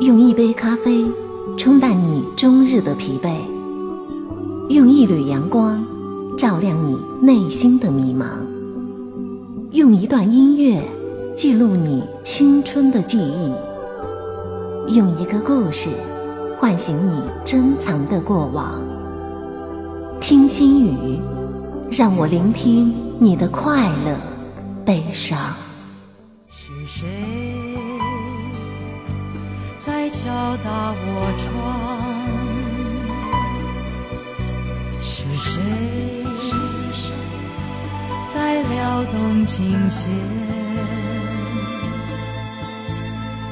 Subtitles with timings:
[0.00, 1.04] 用一杯咖啡
[1.58, 3.34] 冲淡你终日的疲惫，
[4.70, 5.84] 用一缕阳光
[6.38, 8.24] 照亮你内心的迷茫，
[9.72, 10.82] 用一段音乐
[11.36, 15.90] 记录你青春的记忆，用一个故事
[16.58, 18.80] 唤醒你珍藏的过往。
[20.18, 21.20] 听心语，
[21.90, 24.16] 让我聆听你的快乐、
[24.82, 25.38] 悲伤。
[26.48, 27.49] 是谁
[30.10, 31.46] 敲打我窗？
[35.00, 35.58] 是谁
[38.34, 40.10] 在撩动琴弦？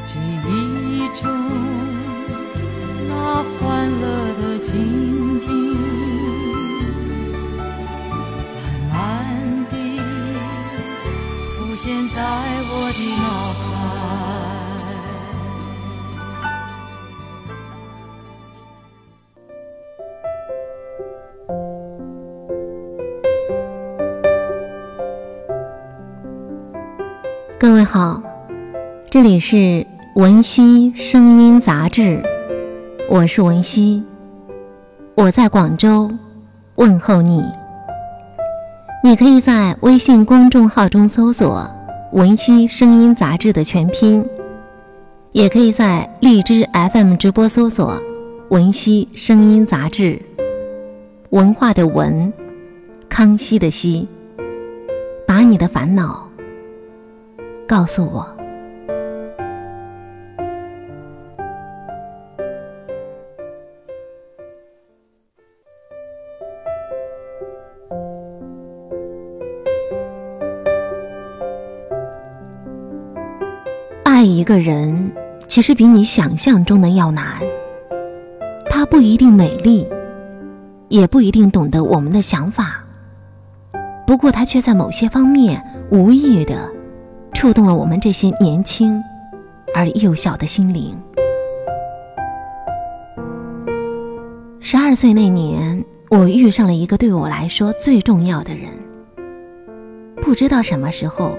[0.05, 1.29] 记忆中
[3.09, 3.13] 那
[3.61, 4.05] 欢乐
[4.41, 5.08] 的情
[29.29, 32.23] 里是文熙声音杂志，
[33.11, 34.03] 我是文熙，
[35.17, 36.11] 我在广州
[36.77, 37.45] 问候你。
[39.05, 41.71] 你可以在微信公众号中搜索
[42.15, 44.27] “文熙声音杂志”的全拼，
[45.33, 48.03] 也可以在荔枝 FM 直播搜索
[48.49, 50.19] “文熙声音杂志”，
[51.29, 52.33] 文化的文，
[53.11, 54.09] 康熙的熙，
[55.27, 56.27] 把你的烦恼。
[57.67, 58.27] 告诉我，
[74.49, 75.13] 个人
[75.47, 77.35] 其实比你想象中的要难。
[78.65, 79.87] 他不一定美丽，
[80.89, 82.83] 也不一定懂得我们的想法，
[84.07, 86.67] 不过他却在某些方面无意的。
[87.35, 88.99] 触动了我们这些年轻
[89.75, 90.97] 而幼小的心灵。
[94.61, 98.71] 十二岁那年，我遇上了一个对我来说最重要的人。
[100.23, 101.39] 不知道什么时候，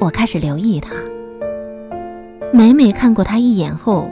[0.00, 0.92] 我开始留意他。
[2.54, 4.10] 每每看过他一眼后，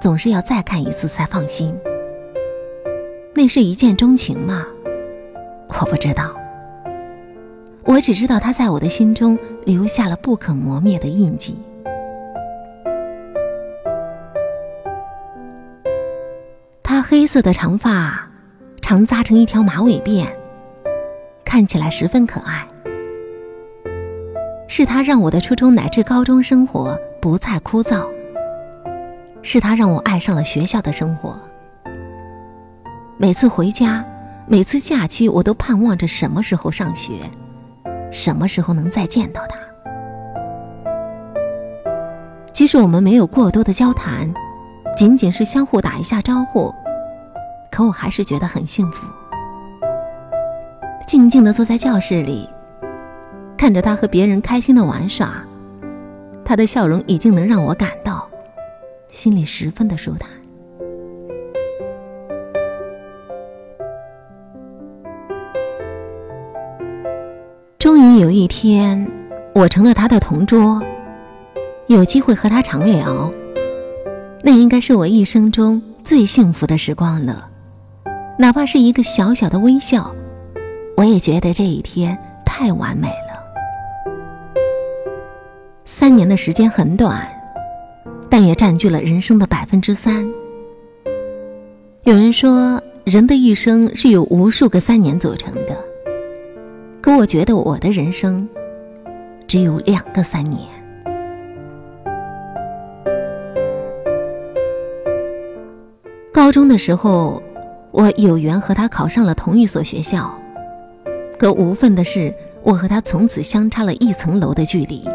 [0.00, 1.72] 总是要再看一次才放心。
[3.34, 4.66] 那是一见钟情吗？
[5.68, 6.34] 我不知道。
[7.84, 11.56] 我只知道他在我的心中留下了不可磨灭的印记。
[16.82, 18.28] 他黑色的长发
[18.82, 20.26] 常扎成一条马尾辫，
[21.44, 22.66] 看起来十分可爱。
[24.68, 28.06] 是他让我的初中乃至高中生活不再枯燥。
[29.42, 31.38] 是他让我爱上了学校的生活。
[33.16, 34.04] 每次回家，
[34.46, 37.12] 每次假期，我都盼望着什么时候上学。
[38.10, 39.56] 什么时候能再见到他？
[42.52, 44.32] 即使我们没有过多的交谈，
[44.96, 46.74] 仅仅是相互打一下招呼，
[47.70, 49.06] 可我还是觉得很幸福。
[51.06, 52.48] 静静的坐在教室里，
[53.56, 55.42] 看着他和别人开心的玩耍，
[56.44, 58.28] 他的笑容已经能让我感到
[59.10, 60.28] 心里十分的舒坦。
[67.78, 69.10] 终于有一天，
[69.54, 70.82] 我成了他的同桌，
[71.86, 73.32] 有机会和他常聊，
[74.42, 77.48] 那应该是我一生中最幸福的时光了。
[78.38, 80.14] 哪怕是一个小小的微笑，
[80.96, 83.25] 我也觉得这一天太完美了。
[85.88, 87.24] 三年的时间很短，
[88.28, 90.28] 但也占据了人生的百分之三。
[92.02, 95.76] 有人说，人的一生是由无数个三年组成的。
[97.00, 98.48] 可我觉得我的人生
[99.46, 100.60] 只有两个三年。
[106.32, 107.40] 高中的时候，
[107.92, 110.36] 我有缘和他考上了同一所学校，
[111.38, 112.34] 可无份的是，
[112.64, 115.08] 我和他从此相差了一层楼的距离，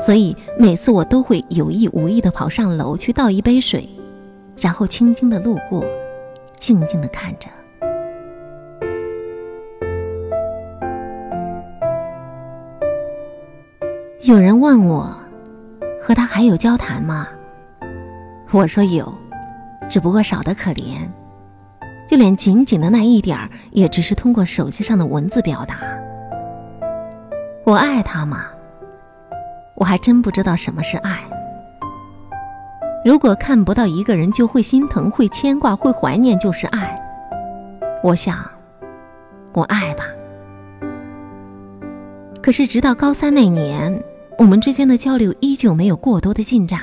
[0.00, 3.88] 所以每次我都会有意无意的跑上楼去倒一杯水，
[4.56, 5.84] 然后轻轻的路过，
[6.56, 7.48] 静静的看着。
[14.22, 15.16] 有人问我，
[16.02, 17.28] 和他还有交谈吗？
[18.50, 19.12] 我说有，
[19.88, 21.08] 只不过少得可怜，
[22.06, 25.80] 就连仅仅的那一点儿，也只是通过手机上的文字表达。
[27.64, 28.46] 我爱他吗？
[29.78, 31.18] 我还真不知道什么是爱。
[33.04, 37.00] 如果看不到一个人就会心疼、会牵挂、会怀念，就是爱。
[38.02, 38.38] 我想，
[39.52, 40.04] 我爱吧。
[42.42, 44.02] 可是直到高三那年，
[44.36, 46.80] 我们之间的交流依旧没有过多的进展，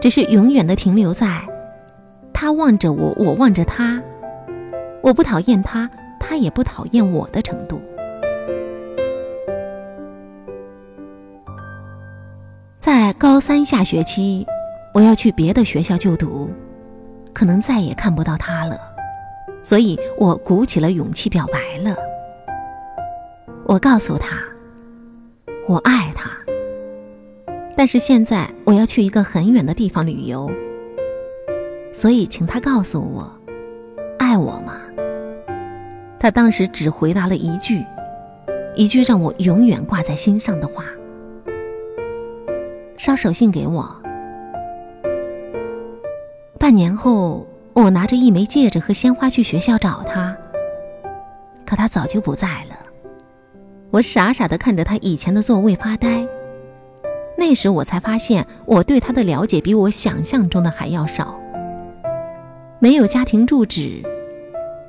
[0.00, 1.42] 只是永远的停留在
[2.32, 4.02] 他望着我，我望着他，
[5.02, 7.73] 我不讨厌他，他也不讨厌我的程度。
[13.24, 14.46] 高三下学期。
[14.92, 16.50] 我要去别的学校就读，
[17.32, 18.78] 可能再也看不到他了，
[19.62, 21.96] 所以我鼓起了勇气表白了。
[23.64, 24.36] 我告诉他，
[25.66, 26.32] 我爱他，
[27.74, 30.50] 但是现在我要去一个很远的地方旅游，
[31.94, 33.34] 所以请他告诉我，
[34.18, 34.78] 爱我吗？
[36.20, 37.82] 他当时只回答了一句，
[38.76, 40.84] 一句让我永远挂在心上的话：
[43.04, 43.94] 捎手信给我。
[46.58, 50.34] 半年后，我拿着一枚戒指和鲜花去学校找他，
[51.66, 52.76] 可他早就不在了。
[53.90, 56.26] 我傻傻的看着他以前的座位发呆。
[57.36, 61.38] 那时我才发现，我对他的了解比我想象中的还要少。
[62.78, 64.02] 没有家庭住址，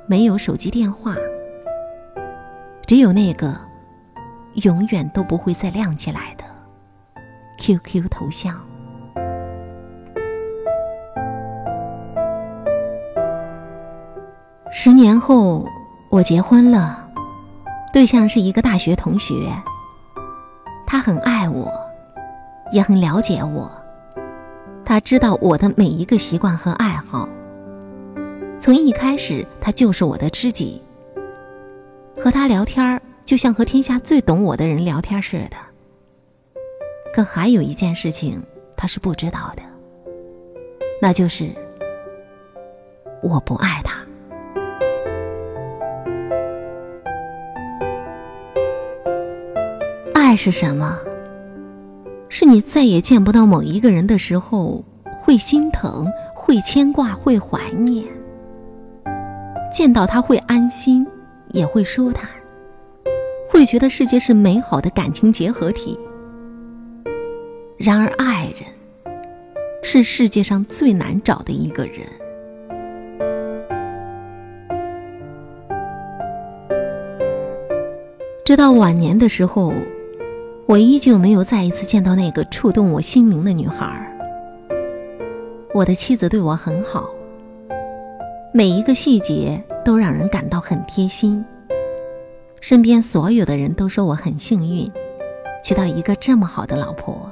[0.06, 1.14] 没有手机电话，
[2.86, 3.54] 只有那个
[4.54, 6.34] 永远都不会再亮起来
[7.56, 8.54] QQ 头像。
[14.72, 15.66] 十年后，
[16.10, 17.08] 我结婚了，
[17.92, 19.34] 对象是一个大学同学。
[20.86, 21.72] 他很爱我，
[22.72, 23.70] 也很了解我。
[24.84, 27.28] 他知道我的每一个习惯和爱好。
[28.60, 30.82] 从一开始，他就是我的知己。
[32.22, 35.56] 和他聊天就像和天下最懂我的人聊天似的。
[37.16, 38.42] 可还有一件事情，
[38.76, 39.62] 他是不知道的，
[41.00, 41.48] 那就是
[43.22, 43.96] 我不爱他。
[50.12, 50.98] 爱是什么？
[52.28, 54.84] 是你再也见不到某一个人的时候，
[55.22, 58.04] 会心疼，会牵挂，会怀念；
[59.72, 61.06] 见到他会安心，
[61.48, 62.28] 也会舒坦，
[63.48, 65.98] 会觉得世界是美好的感情结合体。
[67.86, 68.64] 然而，爱人
[69.80, 72.00] 是世界上最难找的一个人。
[78.44, 79.72] 直到晚年的时候。
[80.68, 84.04] 我依旧没有再一次见到那个触动我心灵的女孩。
[85.72, 87.08] 我的妻子对我很好，
[88.52, 91.44] 每一个细节都让人感到很贴心。
[92.60, 94.90] 身边所有的人都说我很幸运，
[95.62, 97.25] 娶到一个这么好的老婆。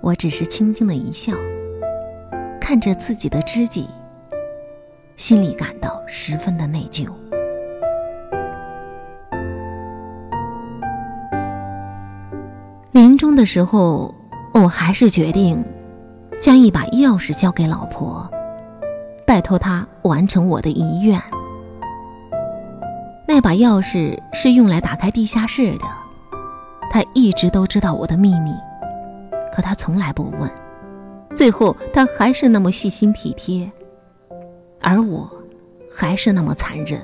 [0.00, 1.32] 我只是轻轻的一笑，
[2.60, 3.86] 看着自己的知己，
[5.16, 7.06] 心里感到十分的内疚。
[12.92, 14.14] 临终的时候，
[14.54, 15.62] 我还是决定
[16.40, 18.28] 将一把钥匙交给老婆，
[19.26, 21.20] 拜托她完成我的遗愿。
[23.26, 25.84] 那把钥匙是用来打开地下室的，
[26.90, 28.52] 她一直都知道我的秘密，
[29.58, 30.48] 可他从来不问。
[31.34, 33.68] 最后，他还是那么细心体贴，
[34.80, 35.28] 而我，
[35.92, 37.02] 还是那么残忍。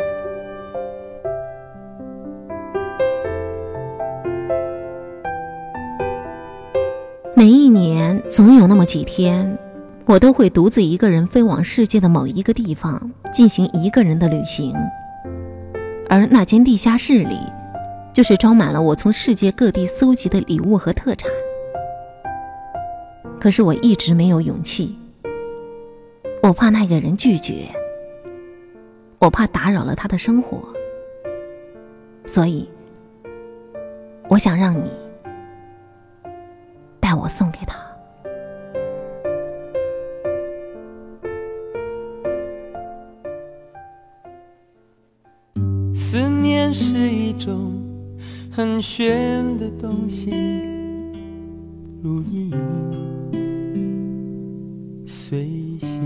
[7.35, 9.59] 每一年，总有那么几天，
[10.05, 14.73] 我都会独自一个人飞往世界的某一个地方，进行一个人的旅行。
[16.09, 17.37] 而那间地下室里，
[18.13, 21.29] 就是装满了我从世界各地搜集的礼物和特产。
[23.41, 24.97] 可是我一直没有勇气，
[26.43, 27.69] 我怕那个人拒绝，
[29.19, 30.63] 我怕打扰了他的生活，
[32.27, 32.69] 所以，
[34.29, 34.91] 我想让你
[37.01, 37.15] 带。
[37.15, 37.79] 我送给他。
[45.95, 47.81] 思念是一种
[48.53, 50.31] 很玄的东西，
[52.07, 52.51] 如影
[55.07, 56.03] 随形，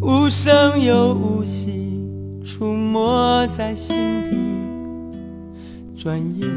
[0.00, 2.00] 无声又无息，
[2.42, 3.94] 出没在心
[4.30, 4.38] 底，
[5.94, 6.48] 转眼。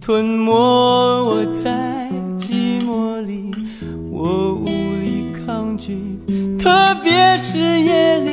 [0.00, 3.50] 吞没我在寂寞里，
[4.10, 5.98] 我无力抗拒，
[6.58, 8.30] 特别是夜里，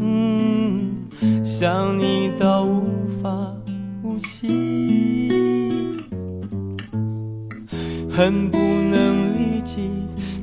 [0.00, 0.90] 嗯，
[1.44, 2.63] 想你到
[8.10, 9.90] 恨不能立即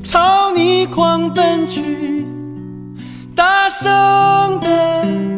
[0.03, 2.25] 朝你狂奔去，
[3.33, 5.30] 大声的。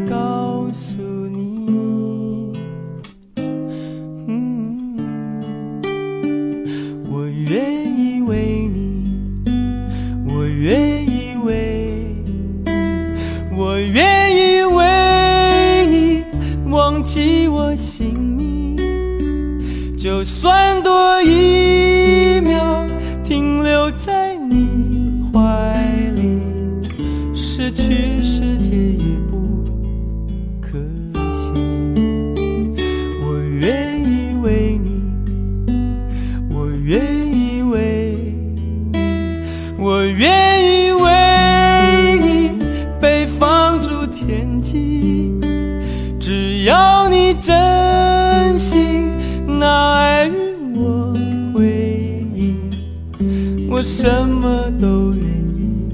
[53.83, 55.25] 什么都愿
[55.57, 55.89] 意，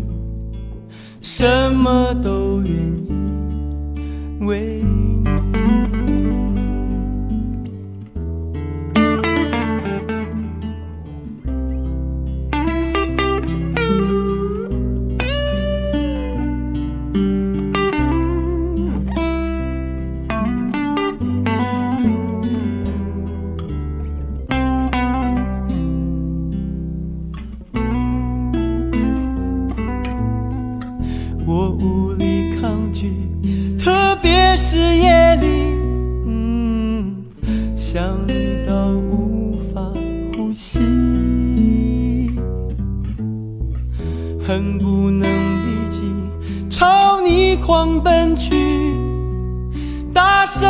[1.22, 2.99] 什么都愿意。
[47.70, 48.98] 狂奔去，
[50.12, 50.68] 大声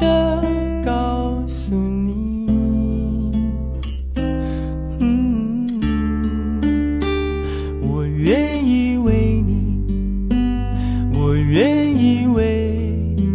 [0.00, 0.42] 的
[0.82, 2.48] 告诉你，
[4.98, 5.68] 嗯，
[7.82, 9.84] 我愿意为你。
[11.12, 13.28] 我愿意为你，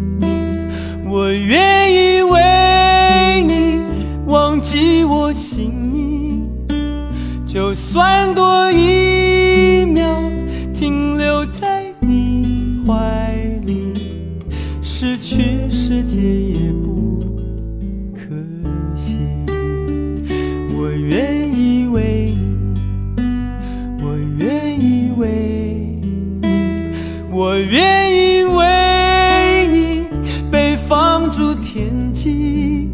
[1.07, 3.79] 我愿意为你
[4.25, 6.49] 忘记我姓名，
[7.45, 10.03] 就算多一秒
[10.73, 11.76] 停留在
[12.87, 13.93] 怀里，
[14.81, 17.21] 失去世界也不
[18.13, 18.33] 可
[18.95, 19.17] 惜。
[20.73, 22.79] 我愿意为你，
[24.01, 26.93] 我愿意为你，
[27.29, 30.07] 我愿意为你
[30.49, 32.89] 被放逐天际。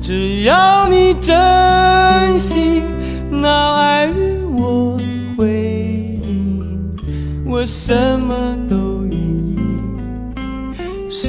[0.00, 2.82] 只要你真心
[3.30, 4.96] 拿爱与我
[5.36, 6.96] 回应，
[7.44, 8.81] 我什么都，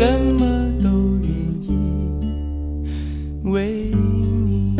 [0.04, 0.44] 什么
[0.84, 0.90] 都
[1.22, 1.32] 愿
[1.64, 1.72] 意
[3.46, 4.76] 为你。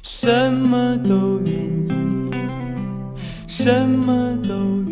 [0.00, 1.52] 什么都愿
[1.88, 1.90] 意，
[3.48, 4.89] 什么都愿